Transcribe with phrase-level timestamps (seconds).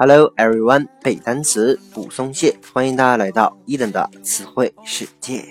[0.00, 5.44] Hello everyone，背单词不松懈，欢迎大家来到伊登的词汇世界。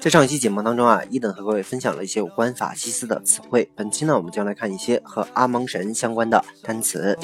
[0.00, 3.70] 在上一期节目当中啊，伊登和各位分享了一些有关法西斯的词汇。
[3.76, 7.16] 本期呢，我们将来看一些和阿蒙神相关的单词。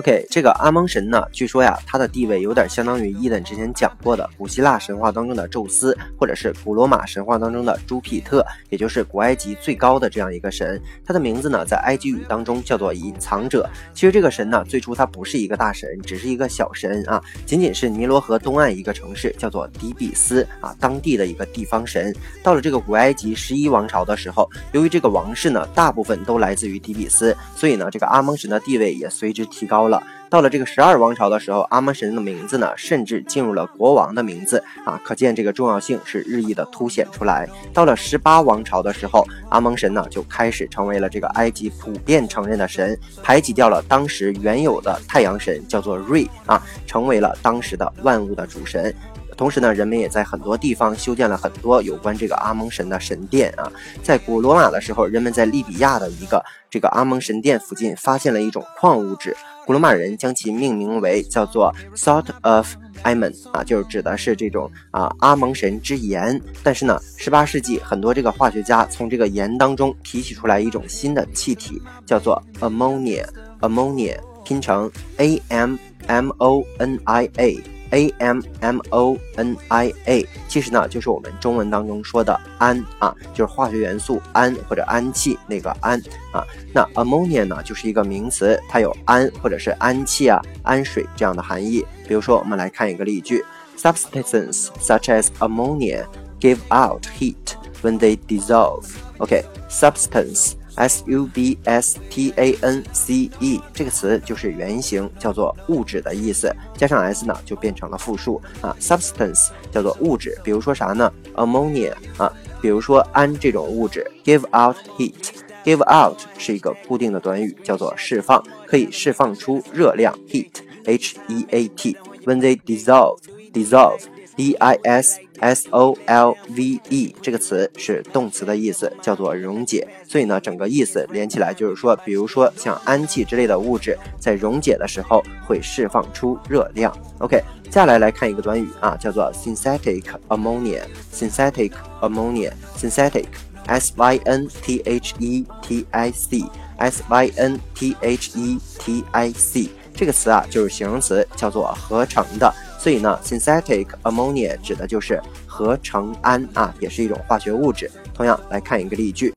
[0.00, 10.80] OK，这个阿蒙神呢，据说呀，他的地位有点相当于伊登之前讲过的古希腊神话当中的宙斯，或者是古罗马神话当中的朱庇特，也就是古埃及最高的这样一个神。
[11.04, 13.68] 他的名字呢，在埃及语当中叫做隐藏者。
[13.92, 22.10] 其实这个神呢，最初他不是一个大神，只是一个小神啊，仅仅是尼罗河东岸一个城市叫做底比斯啊，当地的一个地方神。
[22.42, 29.89] 到了这个古埃及十一王朝的时候，由于这个王室呢，大部分都来自于底比斯，所以呢，这个阿蒙神的地位也随之提高了。
[29.90, 37.46] 了，到了这个十二王朝的时候，阿蒙神的名字呢，甚至进入了国王的名字啊，可见这个重要性是日益的凸显出来。
[37.74, 48.94] 到了十八王朝的时候，阿蒙神呢就开始成为了这个埃及普遍承认的神，排挤掉了当时原有的太阳神，叫做瑞啊，成为了当时的万物的主神。
[49.40, 53.72] 同时呢，人们也在很多地方修建了很多有关这个阿蒙神的神殿啊。
[54.02, 66.38] 在古罗马的时候，人们在利比亚的一个这个阿蒙神殿附近发现了一种矿物质，古罗马人将其命名为叫做 Salt of Ammon 啊，就是指的是这种啊阿蒙神之盐。
[66.62, 77.58] 但是呢，十八世纪很多这个化学家从这个盐当中提取出来一种新的气体，叫做 ammonia，ammonia 拼成 a m m o n i a。
[77.90, 86.00] A M M O N I A，其实呢就是我们中文当中说的氨啊，就是化学元素氨或者氨气那个氨
[86.32, 86.44] 啊。
[86.72, 91.84] 那 ammonia 呢就是一个名词，它有氨或者是氨气啊、氨水这样的含义。
[92.06, 93.44] 比如说，我们来看一个例句
[93.76, 96.04] ：Substances such as ammonia
[96.40, 97.34] give out heat
[97.82, 98.86] when they dissolve.
[99.18, 100.52] OK，substance。
[100.76, 108.76] S u b s t a n c e 这个词就是原型，叫做物质的意思，加上 s 呢就变成了复数啊。
[108.80, 121.96] substance 叫做物质，比如说啥呢？ammonia 啊，比如说氨这种物质，give out heat，give out 是一个固定的短语，叫做释放，可以释放出热量，heat，h e a t。
[122.24, 124.02] When they dissolve，dissolve。
[124.36, 129.86] d i s s o l v e 这个词是动词的意思，叫做溶解。
[130.06, 136.96] 所以呢，整个意思连起来就是说，比如说像氨气之类的物质在溶解的时候会释放出热量。
[137.18, 140.82] OK，接下来来看一个短语啊，叫做 synthetic ammonia。
[141.12, 149.04] synthetic ammonia，synthetic，s y n t h e t i c，s y n t h e t
[149.12, 152.52] i c 这个词啊就是形容词，叫做合成的。
[152.79, 157.89] 所以呢，synthetic ammonia 指的就是合成氨啊，也是一种化学物质。
[158.13, 159.33] 同样来看一个例句：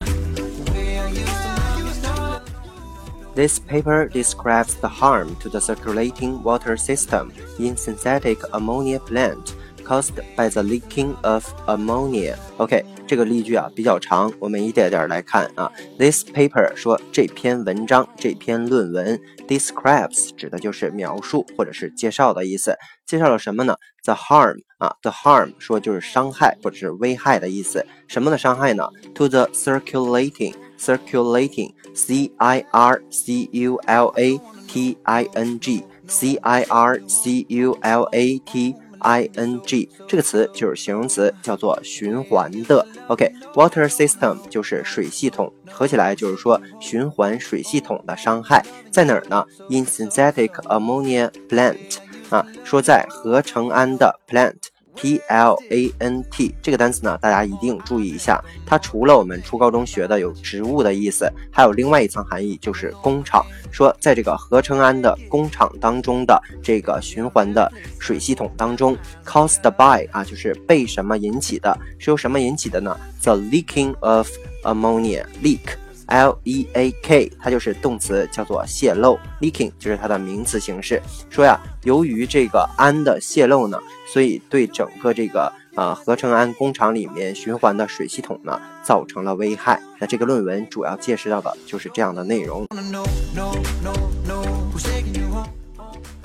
[3.34, 9.52] This paper describes the harm to the circulating water system in synthetic ammonia plant
[9.84, 12.36] caused by the leaking of ammonia.
[12.58, 15.72] OK，这个例句啊比较长，我们一点点来看啊。
[15.98, 19.18] This paper 说这篇文章，这篇论文。
[19.48, 22.76] Describes 指的就是描述或者是介绍的意思。
[23.06, 23.76] 介绍了什么呢？
[24.04, 27.86] The harm 啊，the harm 说就是伤害或者是危害的意思。
[28.08, 28.86] 什么的伤害呢？
[29.14, 37.46] To the circulating，circulating，c i r c u l a t i n g，c i r c
[37.48, 38.74] u l a t。
[39.03, 42.85] i n g 这个词就是形容词，叫做循环的。
[43.07, 51.97] OK，water system 就是水系统，合起来就是说循环水系统的伤害在哪儿呢？In synthetic ammonia plant
[52.29, 54.72] 啊，说在合成氨的 plant。
[54.95, 58.43] P L A N T 这个单词呢，大家一定注意一下。
[58.65, 63.45] 它除了我们初高中学的有植物的意思，还有另外一层含义，就是工厂。
[63.71, 68.95] 说在这个合成氨的工厂当中的这个循环的水系统当中
[69.25, 71.75] ，caused by 啊，就是被什么引起的？
[71.97, 74.29] 是由什么引起的呢？The leaking of
[74.63, 75.77] ammonia leak。
[76.07, 81.01] L E A K，它就是动词，叫做泄漏，leaking 就是它的名词形式。
[81.29, 83.79] 说呀，由于这个氨的泄漏呢，
[84.11, 89.81] 所以对整个这个啊合成氨工厂里面循环的水系统呢造成了危害。
[89.99, 92.67] 那这个论文主要介绍到的就是这样的内容。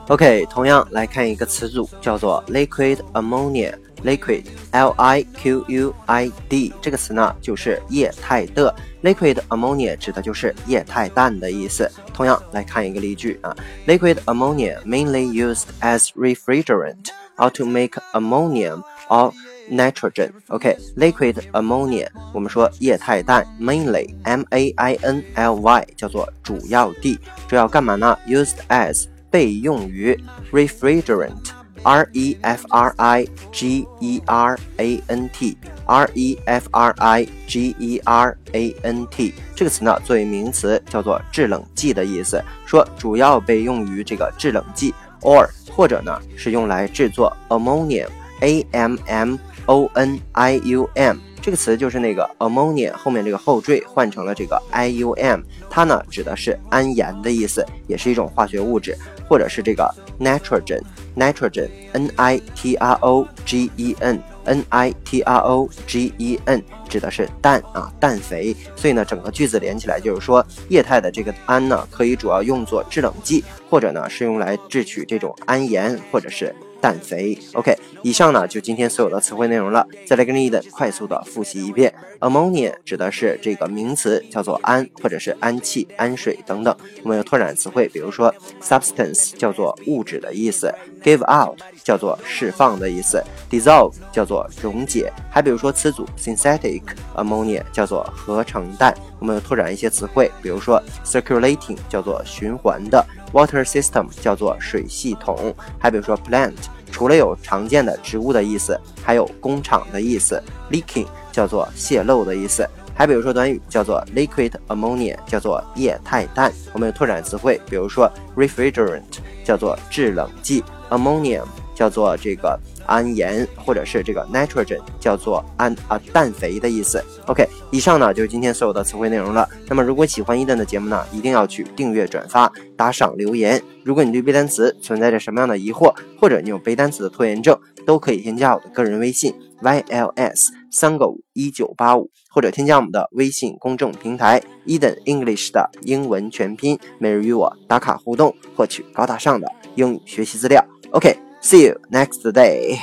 [0.08, 8.76] OK，同样来看一个词组，叫做 liquid ammonia。liquid l i q u i d 这个词呢，就是液态的。
[9.02, 11.90] liquid ammonia 指的就是液态氮的意思。
[12.14, 13.56] 同样来看一个例句啊，
[13.88, 17.08] liquid ammonia mainly used as refrigerant
[17.38, 19.32] or to make ammonium or
[19.72, 27.18] nitrogen。OK，liquid ammonia，我们说液态氮，mainly，M A I N L Y，叫做主要地，
[27.48, 28.18] 主要干嘛呢？
[28.28, 30.19] Used as， 被用于
[30.53, 31.53] refrigerant。
[31.85, 37.75] R E F R I G E R A N T，R E F R I G
[37.79, 44.93] E R A N T 这个词呢，作为名词叫做制冷剂的意思，说主要被用于这个制冷剂
[45.23, 49.37] ，or 或者呢是用来制作 ammonium，A M M
[49.67, 58.99] O N I U M 这个词就是那个 ammonia 后面这个后缀换成了这个 I U M，它呢指的是氨盐的意思，也是一种化学物质，
[59.29, 59.89] 或者是这个
[60.19, 60.81] nitrogen。
[61.17, 68.55] nitrogen，n i t r o g e n，n i t r o g e n 指的是氮啊，氮肥。
[68.77, 76.55] 所以呢，整个句子连起来就是说，液态的这个氨呢，可以主要用作制冷剂，或者呢是用来制取这种氨盐，或者是。
[76.81, 79.87] 氮肥，OK，以上呢就今天所有的词汇内容了。
[80.07, 81.93] 再来跟着 Eden 快速的复习一遍。
[82.21, 86.77] Ammonia 指的是这个名词，叫做氨或者是氨气、氨水等等。
[87.03, 90.73] 我们有拓展词汇，比如说 substance 叫做物质的意思
[91.03, 95.13] ，give out 叫做释放的意思，dissolve 叫做溶解。
[95.31, 96.83] 还比如说词组 synthetic
[97.17, 98.95] ammonia 叫做合成氮。
[99.19, 103.05] 我们有拓展一些词汇，比如说 circulating 叫做循环的。
[103.33, 106.55] Water system 叫做水系统，还比如说 plant，
[106.91, 110.43] 除了有常见的植物的意思，还有工厂的意思。
[110.71, 116.51] Leaking 叫做泄漏的意思，还比如说短语叫做 liquid ammonia，叫做液态氮。
[116.73, 119.03] 我们有拓展词汇，比如说 refrigerant
[119.45, 121.45] 叫做制冷剂，ammonium
[121.75, 122.59] 叫做这个。
[122.89, 127.05] 氨盐或者是这个 nitrogen 叫做氨啊氮肥的意思。
[127.27, 129.47] OK，以上呢就是今天所有的词汇内容了。
[129.67, 133.63] 那么如果喜欢伊登的节目呢，一定要去订阅、转发、打赏、留言。
[133.85, 137.55] 如果你对背单词存在着什么样的疑惑，或者你有背单词的拖延症，
[137.85, 150.65] 都可以添加我的个人微信 yls 三个五一九八五，或者添加我们的微信公众平台 Eden English 的英文全拼，每日与我打卡互动，获取高大上的英语学习资料。
[150.93, 152.83] OK。See you next day.